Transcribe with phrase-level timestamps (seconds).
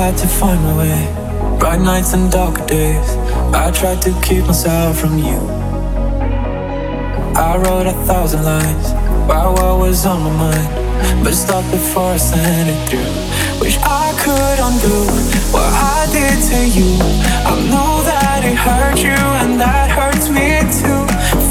[0.00, 1.58] Had to find my way.
[1.58, 3.08] Bright nights and darker days.
[3.52, 5.38] I tried to keep myself from you.
[7.36, 8.86] I wrote a thousand lines
[9.24, 10.70] about what was on my mind,
[11.22, 13.12] but stopped before I sent it through.
[13.60, 15.00] Wish I could undo
[15.52, 16.92] what I did to you.
[17.52, 20.48] I know that it hurt you, and that hurts me
[20.80, 21.02] too.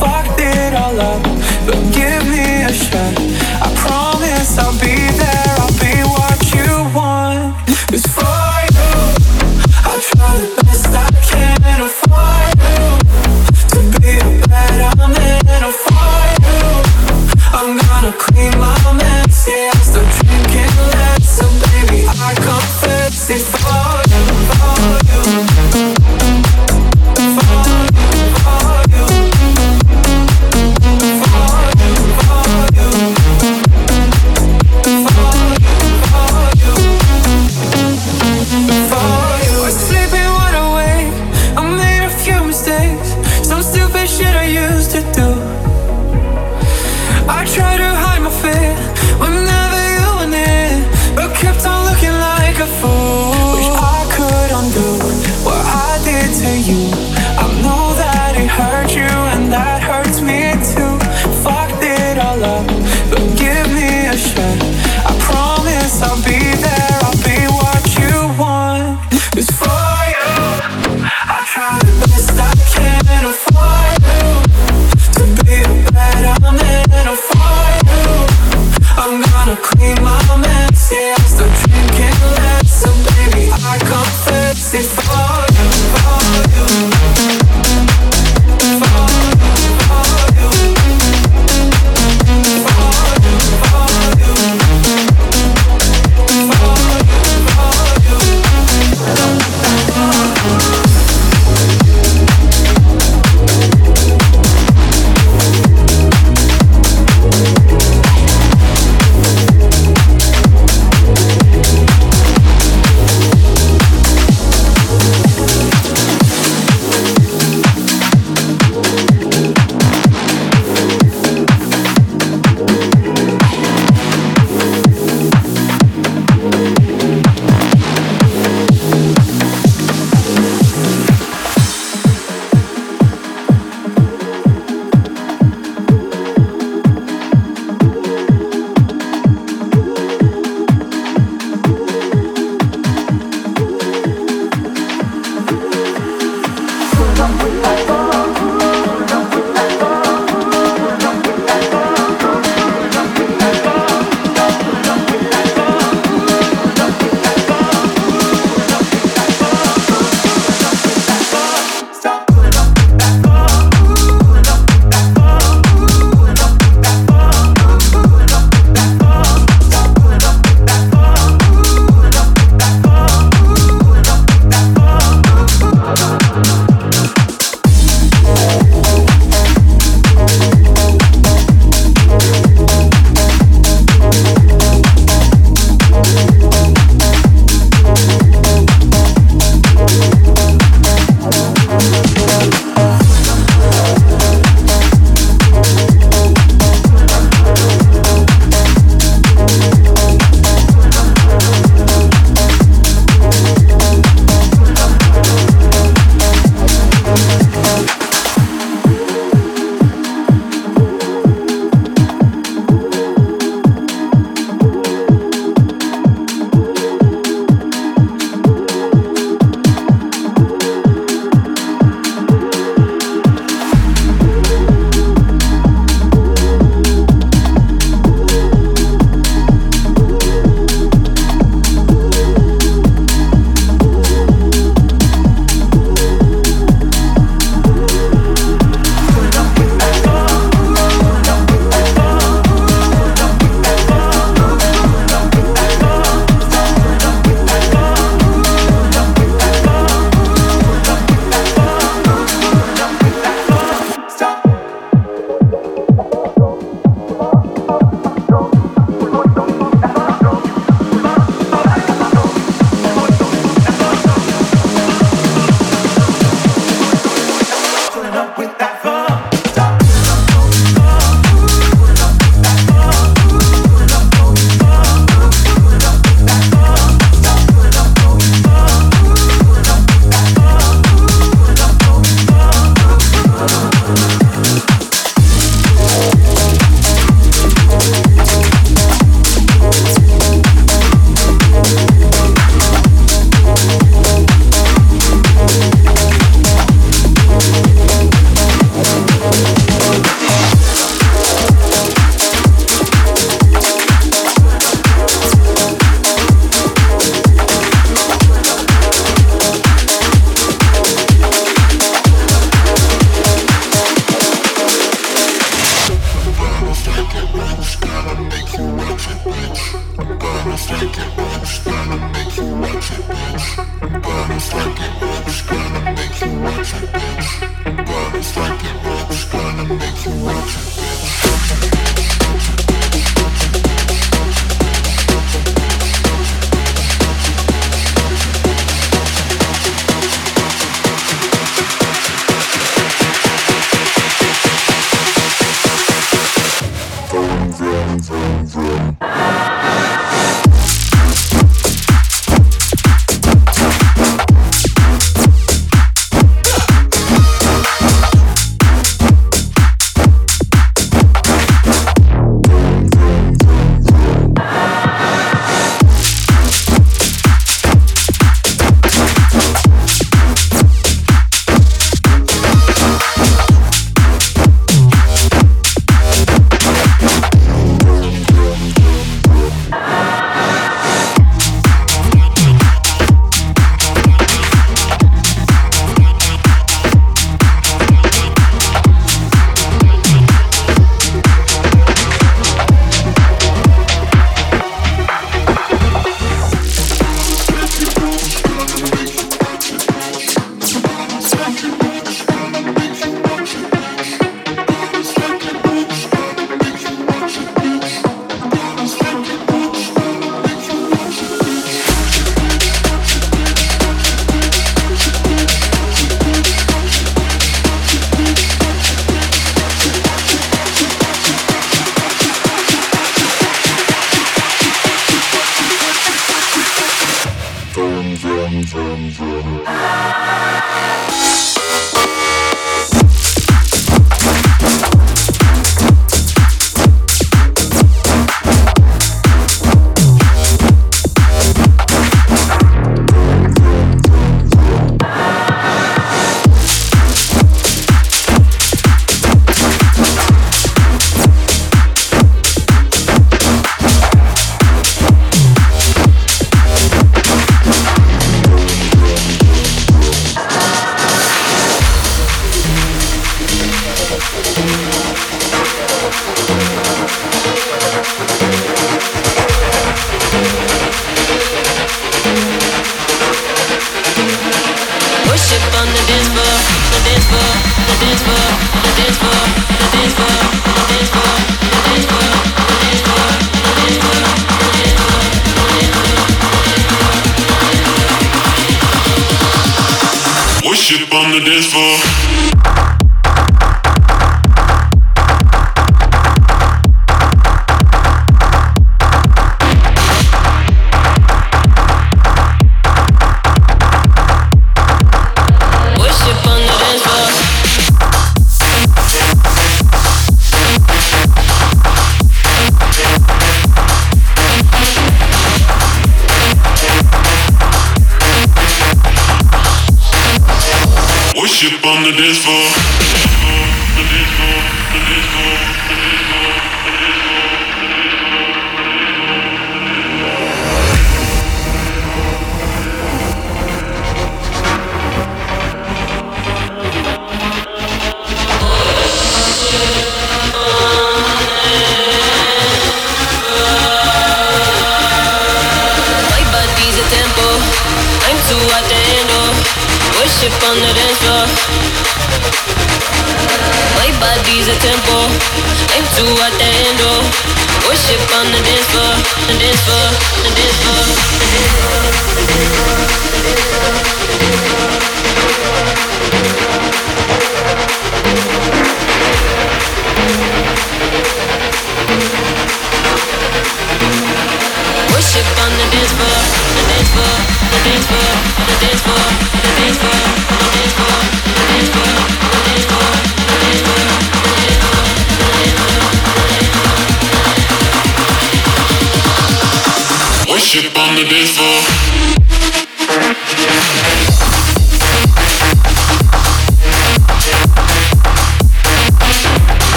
[0.00, 1.22] Fucked it all up,
[1.66, 3.12] but give me a shot.
[3.60, 5.67] I promise I'll be there.
[7.90, 8.90] Cause for you,
[9.82, 13.00] I'll try the best I can for you.
[13.70, 16.60] To be a better man for you.
[17.56, 19.72] I'm gonna clean my mess, yeah.
[19.80, 22.57] Stop drinking less, so baby, I confess
[56.68, 57.07] you.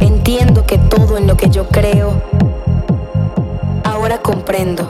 [0.00, 2.12] Entiendo que todo en lo que yo creo
[3.84, 4.88] ahora comprendo.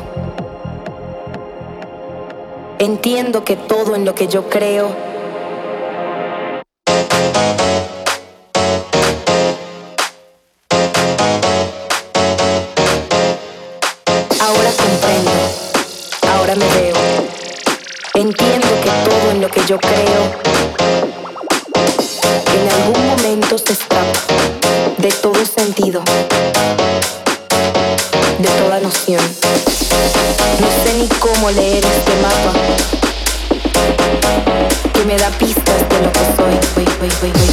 [2.78, 4.88] Entiendo que todo en lo que yo creo
[14.40, 15.30] ahora comprendo,
[16.32, 16.96] ahora me veo.
[18.14, 20.43] Entiendo que todo en lo que yo creo.
[37.10, 37.30] Soy.
[37.30, 37.43] Ahora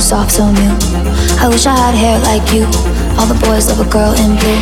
[0.00, 0.72] soft, so new.
[1.36, 2.64] I wish I had hair like you.
[3.20, 4.60] All the boys love a girl in blue.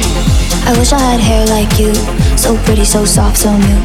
[0.66, 1.94] I wish I had hair like you.
[2.36, 3.78] So pretty, so soft, so new.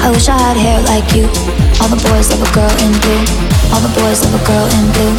[0.00, 1.26] I wish I had hair like you.
[1.82, 3.22] All the boys love a girl in blue.
[3.74, 5.14] All the boys love a girl in blue.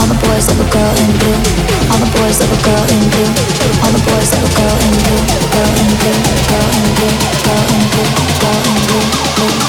[0.00, 1.38] All the boys love a girl in blue.
[1.92, 3.30] All the boys love a girl in blue.
[3.84, 5.22] All the boys love a girl in blue.
[5.52, 6.18] Girl in blue.
[6.48, 7.14] Girl in blue.
[7.44, 8.08] Girl in blue.
[8.40, 9.04] Girl in blue.
[9.36, 9.68] Blue.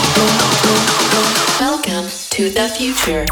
[1.59, 3.27] Welcome to the future.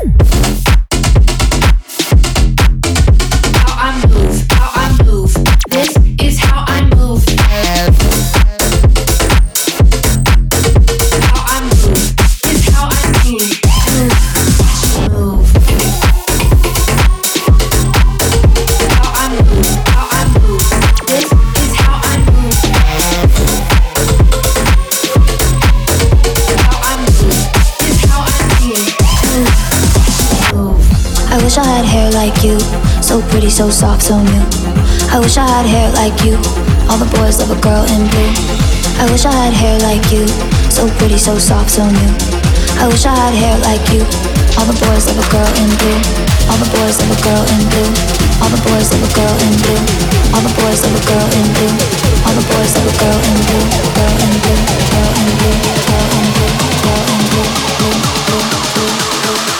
[33.37, 34.43] Pretty, so soft, so new.
[35.11, 36.35] I wish I had hair like you.
[36.89, 38.33] All the boys love a girl in blue.
[38.97, 40.25] I wish I had hair like you.
[40.71, 42.11] So pretty, so soft, so new.
[42.79, 44.01] I wish I had hair like you.
[44.57, 46.01] All the boys love a girl in blue.
[46.49, 47.91] All the boys love a girl in blue.
[48.41, 49.81] All the boys love a girl in blue.
[50.33, 51.73] All the boys love a girl in blue.
[52.25, 53.65] All the boys love a girl in blue.
[53.93, 54.61] Girl in blue.
[54.89, 55.57] Girl in blue.
[55.85, 56.57] Girl in blue.
[56.81, 57.49] Girl in blue.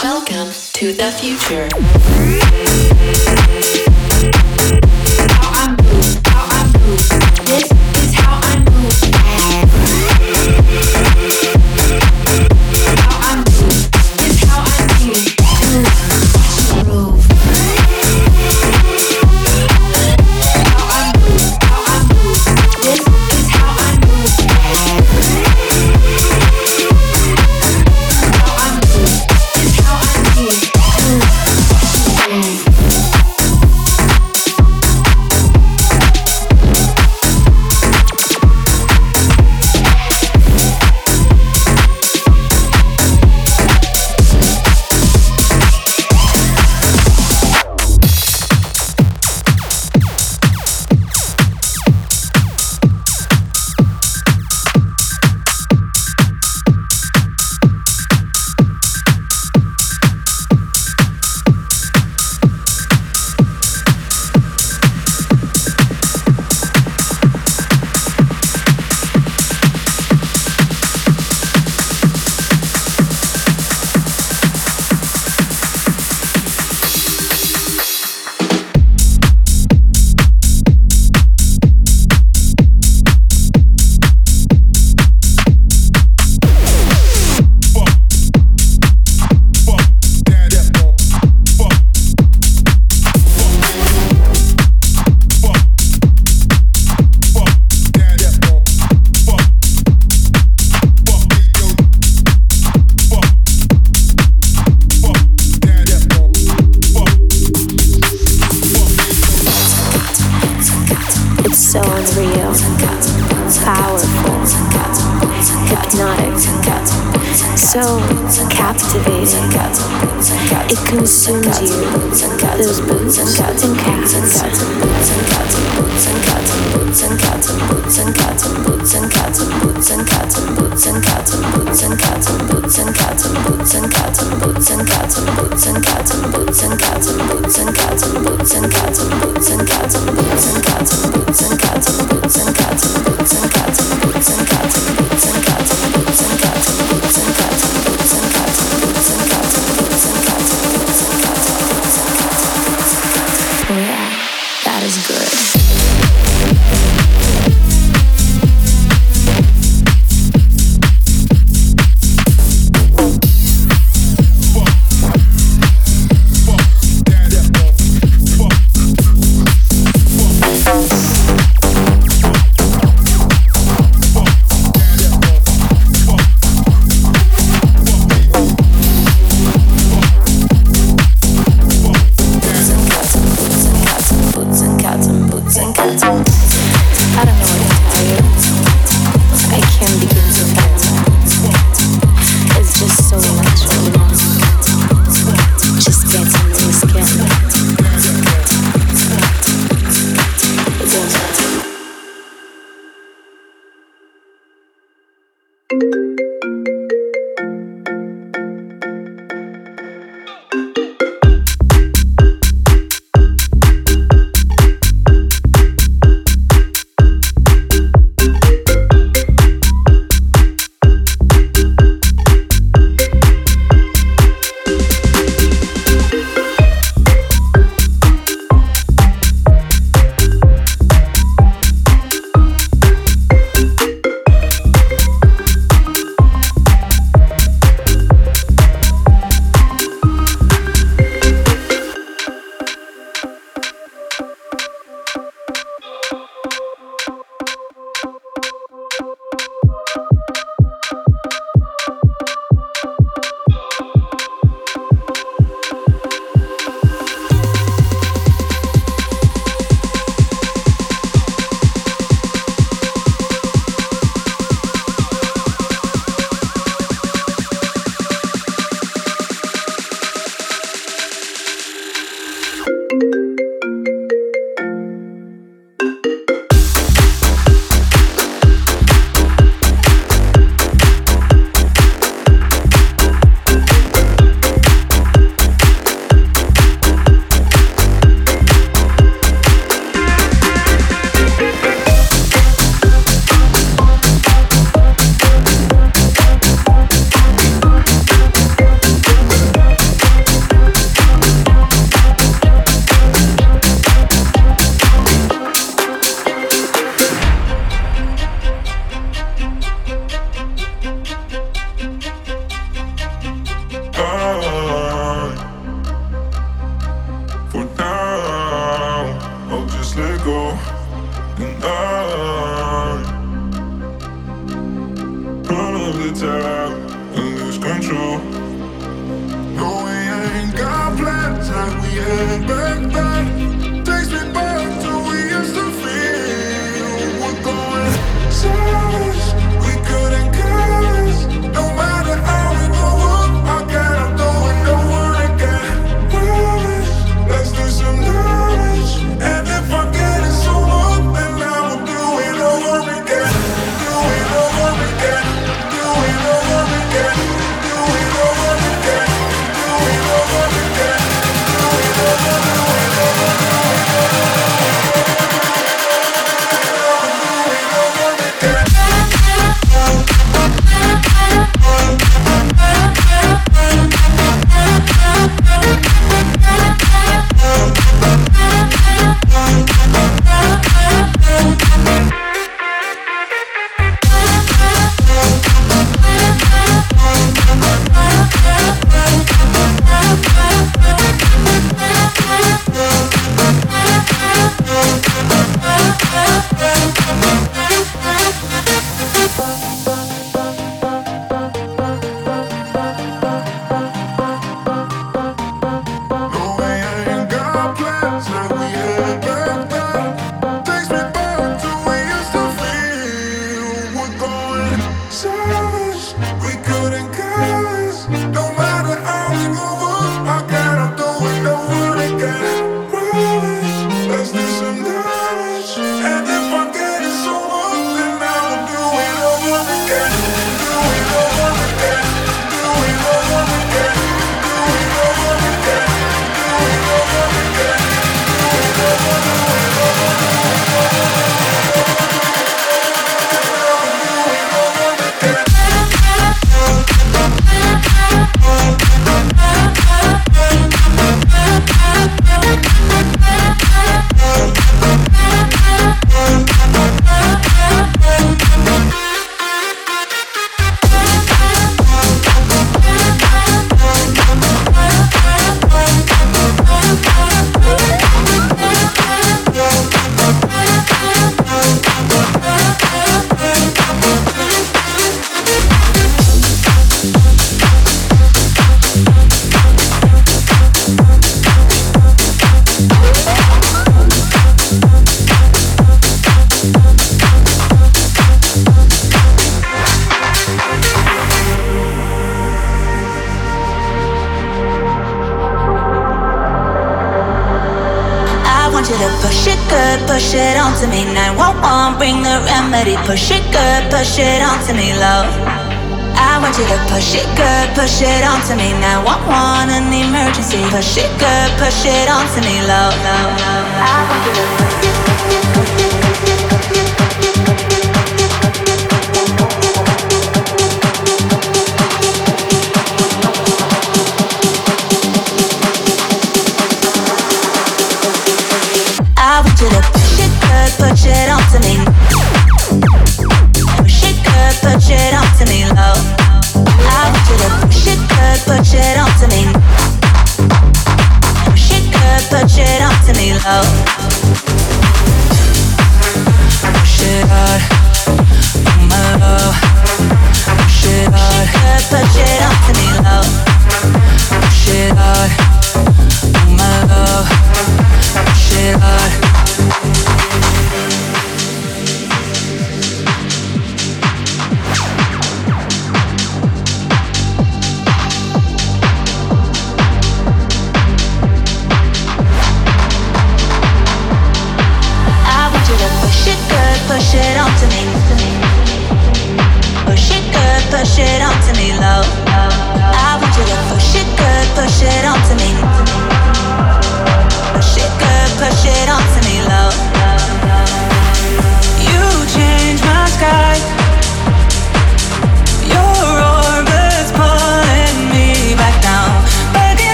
[0.00, 1.68] Welcome to the future.
[2.90, 3.17] Yeah.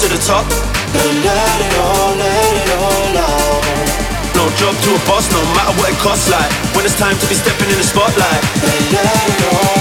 [0.00, 0.46] to the top.
[0.94, 3.64] Let it all, let it all out.
[4.36, 6.30] No job to a boss, no matter what it costs.
[6.30, 8.42] Like when it's time to be stepping in the spotlight.
[8.62, 9.77] Let it all.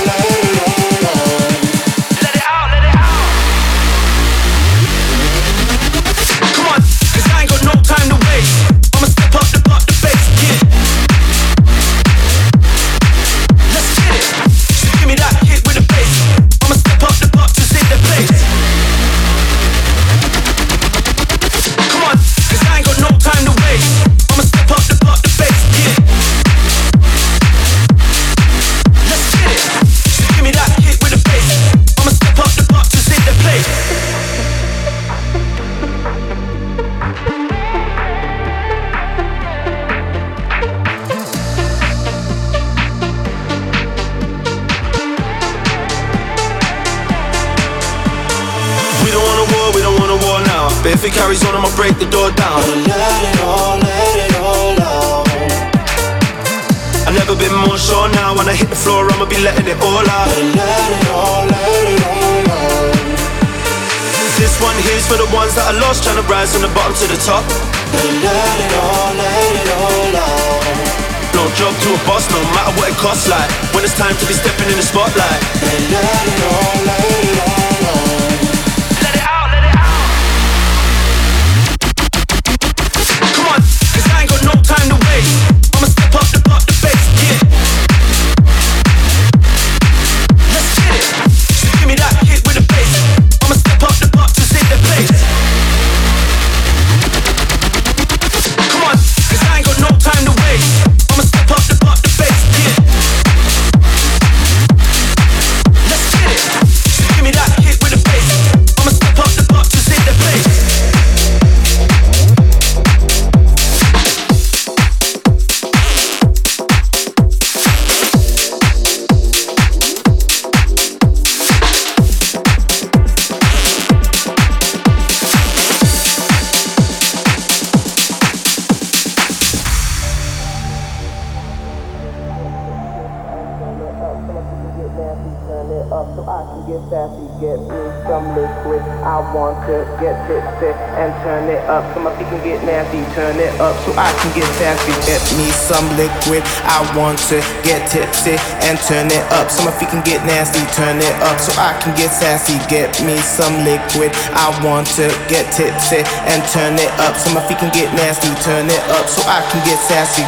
[136.89, 138.81] Sassy, get me some liquid.
[139.03, 143.03] I want to get tipsy and turn it up so my feet can get nasty.
[143.15, 144.93] Turn it up so I can get sassy.
[145.03, 146.43] Get me some liquid.
[146.63, 150.63] I want to get tipsy and turn it up so my feet can get nasty.
[150.75, 152.55] Turn it up so I can get sassy.
[152.71, 154.11] Get me some liquid.
[154.35, 158.31] I want to get tipsy and turn it up so my feet can get nasty.
[158.43, 160.23] Turn it up so I can get sassy.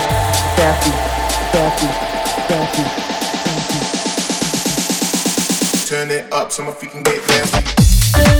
[0.60, 0.92] Sassy,
[1.56, 1.90] sassy,
[2.48, 3.19] sassy
[6.10, 8.39] turn it up so my feet can get nasty.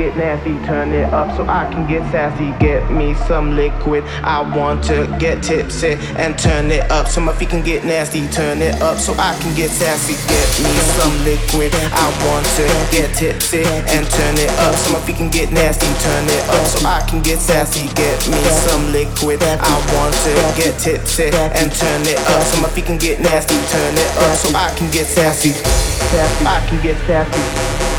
[0.00, 2.56] Get nasty, turn it up so I can get sassy.
[2.58, 4.02] Get me some liquid.
[4.24, 8.26] I want to get tipsy and turn it up so my feet can get nasty.
[8.28, 10.16] Turn it up so I can get sassy.
[10.24, 11.68] Get me some liquid.
[11.92, 13.60] I want to get tipsy
[13.92, 15.92] and turn it up so my feet can get nasty.
[16.00, 17.92] Turn it up so I can get sassy.
[17.92, 19.42] Get me some liquid.
[19.44, 23.60] I want to get tipsy and turn it up so my feet can get nasty.
[23.68, 25.52] Turn it up so I can get sassy.
[25.52, 26.46] Sassy.
[26.46, 27.44] I can get sassy.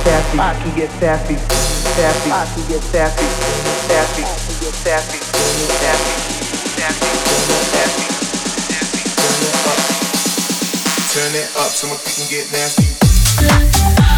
[0.02, 0.40] Sassy.
[0.40, 1.71] I can get sassy
[2.02, 3.26] sassy, I can get sassy,
[3.86, 6.10] sassy, can get sassy, sassy,
[6.82, 7.06] sassy,
[7.70, 8.06] sassy,
[8.58, 8.98] sassy.
[11.14, 14.11] Turn it up so we can get nasty.